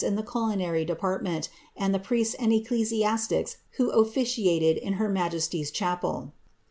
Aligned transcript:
anu 0.03 0.07
in 0.07 0.15
the 0.15 0.23
culinary 0.23 0.83
department, 0.83 1.47
and 1.77 1.93
the 1.93 1.99
prietu 1.99 2.33
and 2.39 2.51
ecclcaiMtici 2.51 3.57
who 3.73 3.91
officiated 3.91 4.75
in 4.77 4.93
her 4.93 5.07
majestj^s 5.07 5.71
chapel. 5.71 6.33